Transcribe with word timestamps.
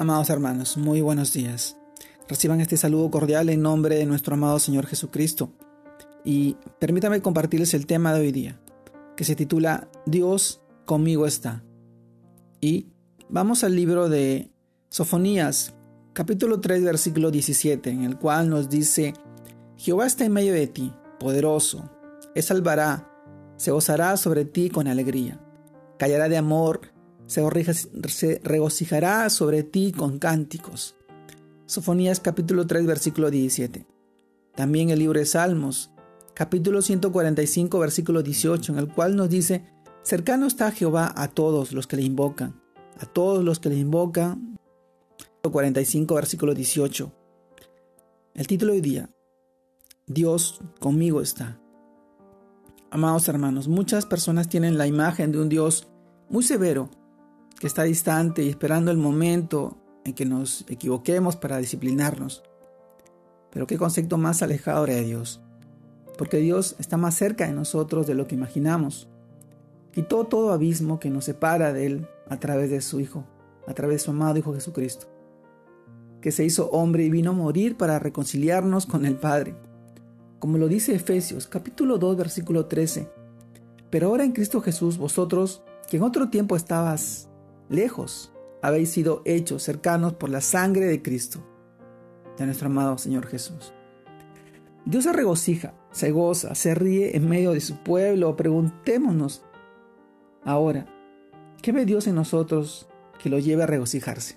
Amados 0.00 0.30
hermanos, 0.30 0.78
muy 0.78 1.02
buenos 1.02 1.34
días. 1.34 1.76
Reciban 2.26 2.62
este 2.62 2.78
saludo 2.78 3.10
cordial 3.10 3.50
en 3.50 3.60
nombre 3.60 3.96
de 3.96 4.06
nuestro 4.06 4.32
amado 4.32 4.58
Señor 4.58 4.86
Jesucristo. 4.86 5.52
Y 6.24 6.56
permítame 6.78 7.20
compartirles 7.20 7.74
el 7.74 7.84
tema 7.84 8.14
de 8.14 8.20
hoy 8.20 8.32
día, 8.32 8.58
que 9.14 9.24
se 9.24 9.36
titula 9.36 9.90
Dios 10.06 10.62
conmigo 10.86 11.26
está. 11.26 11.62
Y 12.62 12.86
vamos 13.28 13.62
al 13.62 13.76
libro 13.76 14.08
de 14.08 14.50
Sofonías, 14.88 15.74
capítulo 16.14 16.62
3, 16.62 16.82
versículo 16.82 17.30
17, 17.30 17.90
en 17.90 18.04
el 18.04 18.16
cual 18.16 18.48
nos 18.48 18.70
dice, 18.70 19.12
Jehová 19.76 20.06
está 20.06 20.24
en 20.24 20.32
medio 20.32 20.54
de 20.54 20.66
ti, 20.66 20.94
poderoso, 21.18 21.90
Él 22.34 22.42
salvará, 22.42 23.06
se 23.58 23.70
gozará 23.70 24.16
sobre 24.16 24.46
ti 24.46 24.70
con 24.70 24.88
alegría, 24.88 25.38
callará 25.98 26.30
de 26.30 26.38
amor, 26.38 26.80
se 27.30 28.40
regocijará 28.42 29.30
sobre 29.30 29.62
ti 29.62 29.92
con 29.92 30.18
cánticos. 30.18 30.96
Sofonías 31.66 32.18
capítulo 32.18 32.66
3 32.66 32.84
versículo 32.86 33.30
17. 33.30 33.86
También 34.56 34.90
el 34.90 34.98
libro 34.98 35.20
de 35.20 35.26
Salmos, 35.26 35.92
capítulo 36.34 36.82
145 36.82 37.78
versículo 37.78 38.22
18, 38.24 38.72
en 38.72 38.78
el 38.80 38.88
cual 38.92 39.14
nos 39.14 39.30
dice, 39.30 39.64
cercano 40.02 40.48
está 40.48 40.72
Jehová 40.72 41.12
a 41.16 41.28
todos 41.28 41.72
los 41.72 41.86
que 41.86 41.94
le 41.94 42.02
invocan, 42.02 42.60
a 42.98 43.06
todos 43.06 43.44
los 43.44 43.60
que 43.60 43.68
le 43.68 43.76
invocan. 43.76 44.58
45 45.42 46.14
versículo 46.16 46.52
18. 46.52 47.12
El 48.34 48.46
título 48.48 48.72
hoy 48.72 48.80
día, 48.80 49.08
Dios 50.06 50.60
conmigo 50.80 51.20
está. 51.20 51.60
Amados 52.90 53.28
hermanos, 53.28 53.68
muchas 53.68 54.04
personas 54.04 54.48
tienen 54.48 54.76
la 54.76 54.88
imagen 54.88 55.30
de 55.30 55.40
un 55.40 55.48
Dios 55.48 55.88
muy 56.28 56.42
severo, 56.42 56.90
que 57.58 57.66
está 57.66 57.82
distante 57.82 58.42
y 58.42 58.48
esperando 58.48 58.90
el 58.90 58.96
momento 58.96 59.76
en 60.04 60.14
que 60.14 60.24
nos 60.24 60.64
equivoquemos 60.68 61.36
para 61.36 61.58
disciplinarnos. 61.58 62.42
Pero 63.50 63.66
qué 63.66 63.76
concepto 63.76 64.18
más 64.18 64.42
alejado 64.42 64.86
de 64.86 65.02
Dios, 65.02 65.40
porque 66.16 66.38
Dios 66.38 66.76
está 66.78 66.96
más 66.96 67.14
cerca 67.14 67.46
de 67.46 67.52
nosotros 67.52 68.06
de 68.06 68.14
lo 68.14 68.26
que 68.26 68.34
imaginamos. 68.34 69.08
Quitó 69.92 70.24
todo 70.24 70.52
abismo 70.52 71.00
que 71.00 71.10
nos 71.10 71.24
separa 71.24 71.72
de 71.72 71.86
Él 71.86 72.08
a 72.28 72.38
través 72.38 72.70
de 72.70 72.80
su 72.80 73.00
Hijo, 73.00 73.24
a 73.66 73.74
través 73.74 73.96
de 73.96 74.04
su 74.04 74.10
amado 74.12 74.38
Hijo 74.38 74.54
Jesucristo, 74.54 75.06
que 76.20 76.30
se 76.30 76.44
hizo 76.44 76.70
hombre 76.70 77.04
y 77.04 77.10
vino 77.10 77.30
a 77.30 77.34
morir 77.34 77.76
para 77.76 77.98
reconciliarnos 77.98 78.86
con 78.86 79.04
el 79.04 79.16
Padre. 79.16 79.56
Como 80.38 80.58
lo 80.58 80.68
dice 80.68 80.94
Efesios 80.94 81.46
capítulo 81.46 81.98
2 81.98 82.16
versículo 82.16 82.66
13. 82.66 83.10
Pero 83.90 84.08
ahora 84.08 84.24
en 84.24 84.32
Cristo 84.32 84.60
Jesús 84.60 84.96
vosotros, 84.96 85.62
que 85.88 85.96
en 85.96 86.04
otro 86.04 86.28
tiempo 86.28 86.54
estabas 86.54 87.29
lejos, 87.70 88.32
habéis 88.60 88.90
sido 88.90 89.22
hechos 89.24 89.62
cercanos 89.62 90.12
por 90.14 90.28
la 90.28 90.42
sangre 90.42 90.84
de 90.84 91.00
Cristo, 91.00 91.42
de 92.36 92.44
nuestro 92.44 92.66
amado 92.66 92.98
Señor 92.98 93.26
Jesús. 93.26 93.72
Dios 94.84 95.04
se 95.04 95.12
regocija, 95.12 95.74
se 95.92 96.10
goza, 96.10 96.54
se 96.54 96.74
ríe 96.74 97.16
en 97.16 97.28
medio 97.28 97.52
de 97.52 97.60
su 97.60 97.76
pueblo. 97.82 98.36
Preguntémonos 98.36 99.44
ahora, 100.44 100.86
¿qué 101.62 101.72
ve 101.72 101.86
Dios 101.86 102.06
en 102.06 102.16
nosotros 102.16 102.88
que 103.22 103.30
lo 103.30 103.38
lleve 103.38 103.62
a 103.62 103.66
regocijarse? 103.66 104.36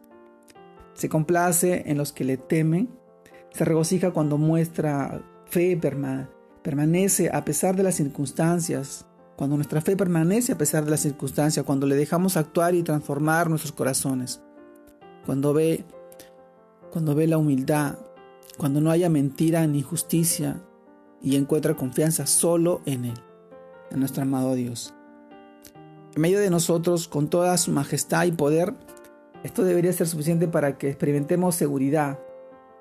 Se 0.94 1.09
complace 1.09 1.84
en 1.88 1.98
los 1.98 2.14
que 2.14 2.23
le 2.23 2.38
temen, 2.38 2.89
se 3.52 3.66
regocija 3.66 4.11
cuando 4.11 4.38
muestra 4.38 5.23
fe, 5.45 5.80
permanece 6.61 7.30
a 7.34 7.44
pesar 7.45 7.76
de 7.76 7.84
las 7.84 7.95
circunstancias, 7.95 9.08
cuando 9.36 9.56
nuestra 9.56 9.81
fe 9.81 9.95
permanece 9.95 10.52
a 10.52 10.58
pesar 10.58 10.86
de 10.86 10.92
las 10.92 11.02
circunstancias, 11.02 11.66
cuando 11.66 11.88
le 11.88 11.95
dejamos 11.95 12.38
actuar 12.38 12.76
y 12.76 12.84
transformar 12.84 13.50
nuestros 13.50 13.72
corazones, 13.72 14.42
cuando 15.26 15.53
ve, 15.53 15.86
cuando 16.92 17.16
ve 17.16 17.28
la 17.28 17.38
humildad, 17.38 17.98
cuando 18.58 18.80
no 18.80 18.92
haya 18.92 19.09
mentira 19.09 19.66
ni 19.66 19.80
injusticia 19.80 20.61
y 21.22 21.36
encuentra 21.36 21.76
confianza 21.76 22.27
solo 22.27 22.82
en 22.86 23.05
Él, 23.05 23.20
en 23.89 23.99
nuestro 23.99 24.23
amado 24.23 24.54
Dios. 24.54 24.94
En 26.15 26.21
medio 26.21 26.39
de 26.39 26.52
nosotros, 26.52 27.08
con 27.08 27.27
toda 27.27 27.58
su 27.58 27.71
majestad 27.71 28.26
y 28.26 28.32
poder, 28.32 28.76
esto 29.44 29.64
debería 29.64 29.92
ser 29.94 30.08
suficiente 30.08 30.48
para 30.48 30.77
que 30.77 30.89
experimentemos 30.89 31.55
seguridad, 31.55 32.20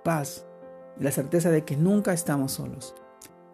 paz 0.05 0.45
y 1.01 1.05
la 1.05 1.13
certeza 1.13 1.51
de 1.51 1.65
que 1.65 1.77
nunca 1.79 2.13
estamos 2.13 2.53
solos 2.53 2.95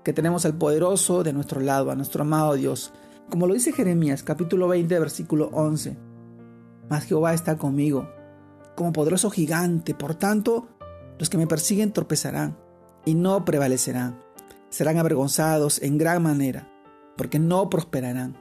que 0.09 0.15
tenemos 0.15 0.47
al 0.47 0.55
poderoso 0.55 1.23
de 1.23 1.35
nuestro 1.35 1.61
lado, 1.61 1.91
a 1.91 1.95
nuestro 1.95 2.23
amado 2.23 2.55
Dios. 2.55 2.95
Como 3.29 3.47
lo 3.47 3.53
dice 3.53 3.73
Jeremías 3.73 4.23
capítulo 4.23 4.67
20 4.67 4.99
versículo 5.01 5.51
11. 5.53 5.99
Mas 6.89 7.05
Jehová 7.05 7.35
está 7.35 7.59
conmigo, 7.59 8.09
como 8.75 8.95
poderoso 8.95 9.29
gigante, 9.29 9.95
por 9.95 10.15
tanto, 10.15 10.67
los 11.19 11.29
que 11.29 11.37
me 11.37 11.47
persiguen 11.47 11.93
tropezarán 11.93 12.57
y 13.05 13.17
no 13.17 13.45
prevalecerán. 13.45 14.19
Serán 14.71 14.97
avergonzados 14.97 15.83
en 15.83 15.99
gran 15.99 16.23
manera, 16.23 16.73
porque 17.19 17.39
no 17.39 17.69
prosperarán. 17.69 18.39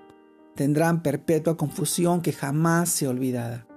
Tendrán 0.55 1.03
perpetua 1.03 1.57
confusión 1.57 2.21
que 2.21 2.31
jamás 2.31 2.87
se 2.87 3.09
olvidará. 3.09 3.67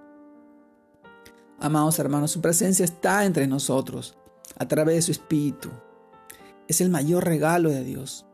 Amados 1.58 1.98
hermanos, 1.98 2.30
su 2.30 2.40
presencia 2.40 2.84
está 2.84 3.24
entre 3.24 3.48
nosotros, 3.48 4.16
a 4.56 4.68
través 4.68 4.94
de 4.94 5.02
su 5.02 5.10
Espíritu, 5.10 5.70
es 6.70 6.80
el 6.80 6.88
mayor 6.88 7.24
regalo 7.24 7.70
de 7.70 7.82
Dios. 7.82 8.26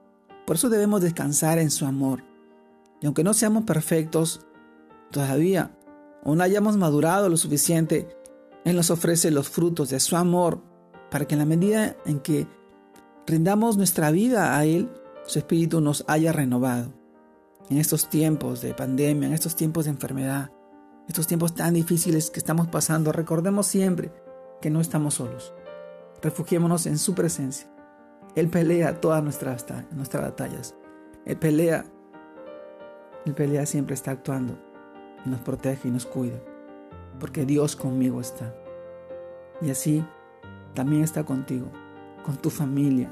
Por 0.46 0.56
eso 0.56 0.68
debemos 0.68 1.00
descansar 1.00 1.58
en 1.58 1.70
su 1.70 1.86
amor. 1.86 2.22
Y 3.00 3.06
aunque 3.06 3.24
no 3.24 3.34
seamos 3.34 3.64
perfectos, 3.64 4.42
todavía, 5.10 5.76
aún 6.24 6.40
hayamos 6.40 6.76
madurado 6.76 7.28
lo 7.28 7.36
suficiente, 7.36 8.08
Él 8.64 8.76
nos 8.76 8.90
ofrece 8.90 9.30
los 9.30 9.48
frutos 9.48 9.88
de 9.88 10.00
su 10.00 10.16
amor 10.16 10.62
para 11.10 11.26
que 11.26 11.34
en 11.34 11.38
la 11.38 11.46
medida 11.46 11.96
en 12.04 12.20
que 12.20 12.46
rindamos 13.26 13.76
nuestra 13.76 14.10
vida 14.10 14.58
a 14.58 14.64
Él, 14.64 14.90
su 15.24 15.38
Espíritu 15.38 15.80
nos 15.80 16.04
haya 16.06 16.32
renovado. 16.32 16.92
En 17.70 17.78
estos 17.78 18.08
tiempos 18.08 18.60
de 18.60 18.74
pandemia, 18.74 19.28
en 19.28 19.34
estos 19.34 19.56
tiempos 19.56 19.86
de 19.86 19.92
enfermedad, 19.92 20.52
estos 21.08 21.26
tiempos 21.26 21.54
tan 21.54 21.74
difíciles 21.74 22.30
que 22.30 22.38
estamos 22.38 22.68
pasando, 22.68 23.12
recordemos 23.12 23.66
siempre 23.66 24.12
que 24.60 24.70
no 24.70 24.80
estamos 24.80 25.14
solos. 25.14 25.52
Refugiémonos 26.22 26.86
en 26.86 26.98
su 26.98 27.14
presencia 27.14 27.68
él 28.36 28.48
pelea 28.48 29.00
todas 29.00 29.22
nuestras, 29.22 29.64
nuestras 29.92 30.22
batallas. 30.22 30.74
Él 31.24 31.38
pelea. 31.38 31.86
Él 33.24 33.34
pelea 33.34 33.64
siempre 33.64 33.94
está 33.94 34.10
actuando. 34.10 34.58
Y 35.24 35.30
nos 35.30 35.40
protege 35.40 35.88
y 35.88 35.90
nos 35.90 36.04
cuida. 36.04 36.38
Porque 37.18 37.46
Dios 37.46 37.76
conmigo 37.76 38.20
está. 38.20 38.54
Y 39.62 39.70
así 39.70 40.04
también 40.74 41.02
está 41.02 41.24
contigo. 41.24 41.72
Con 42.26 42.36
tu 42.36 42.50
familia. 42.50 43.10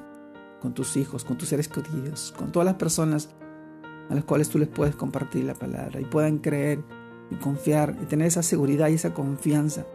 Con 0.61 0.75
tus 0.75 0.95
hijos. 0.99 1.25
Con 1.25 1.39
tus 1.39 1.49
seres 1.49 1.69
queridos. 1.69 2.35
Con 2.37 2.53
todas 2.53 2.67
las 2.67 2.75
personas 2.75 3.31
a 4.11 4.15
las 4.15 4.25
cuales 4.25 4.51
tú 4.51 4.59
les 4.59 4.69
puedes 4.69 4.95
compartir 4.95 5.45
la 5.45 5.55
palabra. 5.55 6.03
Y 6.03 6.05
puedan 6.05 6.37
creer 6.37 6.85
y 7.31 7.37
confiar. 7.37 7.97
Y 8.03 8.05
tener 8.05 8.27
esa 8.27 8.43
seguridad 8.43 8.89
y 8.89 8.95
esa 8.95 9.15
confianza 9.15 9.87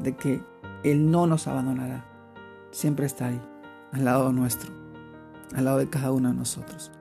de 0.00 0.16
que 0.16 0.42
Él 0.82 1.08
no 1.08 1.28
nos 1.28 1.46
abandonará. 1.46 2.04
Siempre 2.72 3.06
está 3.06 3.28
ahí 3.28 3.40
al 3.96 4.04
lado 4.04 4.30
nuestro, 4.30 4.70
al 5.54 5.64
lado 5.64 5.78
de 5.78 5.88
cada 5.88 6.12
uno 6.12 6.28
de 6.28 6.34
nosotros. 6.34 6.92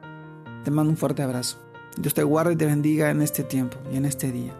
Te 0.63 0.71
mando 0.71 0.91
un 0.91 0.97
fuerte 0.97 1.21
abrazo. 1.21 1.57
Dios 1.97 2.13
te 2.13 2.23
guarde 2.23 2.53
y 2.53 2.55
te 2.55 2.65
bendiga 2.65 3.11
en 3.11 3.21
este 3.21 3.43
tiempo 3.43 3.77
y 3.91 3.97
en 3.97 4.05
este 4.05 4.31
día. 4.31 4.53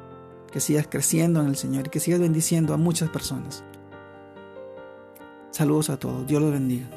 Que 0.52 0.60
sigas 0.60 0.88
creciendo 0.90 1.42
en 1.42 1.48
el 1.48 1.56
Señor 1.56 1.88
y 1.88 1.90
que 1.90 2.02
sigas 2.02 2.20
bendiciendo 2.20 2.74
a 2.74 2.78
muchas 2.78 3.10
personas. 3.10 3.64
Saludos 5.52 5.90
a 5.90 5.98
todos. 5.98 6.28
Dios 6.28 6.42
los 6.42 6.52
bendiga. 6.52 6.88